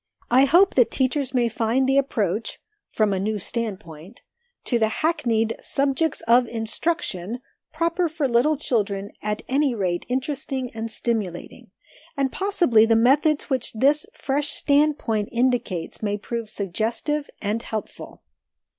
I 0.31 0.45
hope 0.45 0.73
that 0.73 0.89
teachers 0.89 1.31
may 1.35 1.47
find 1.47 1.87
the 1.87 1.99
approach 1.99 2.59
(from 2.89 3.13
a 3.13 3.19
new 3.19 3.37
standpoint), 3.37 4.23
to 4.63 4.79
the 4.79 4.87
hackneyed 4.87 5.55
"subjects 5.61 6.21
of 6.21 6.47
instruction" 6.47 7.39
proper 7.71 8.09
for 8.09 8.27
little 8.27 8.57
children 8.57 9.11
at 9.21 9.43
any 9.47 9.75
rate 9.75 10.07
interesting 10.09 10.71
and 10.73 10.89
stimulating; 10.89 11.69
and 12.17 12.31
possibly 12.31 12.87
the 12.87 12.95
methods 12.95 13.43
which 13.51 13.73
this 13.73 14.07
fresh 14.11 14.49
standpoint 14.55 15.29
indicates 15.31 16.01
may 16.01 16.17
prove 16.17 16.49
suggestive 16.49 17.29
and 17.39 17.61
helpful. 17.61 18.23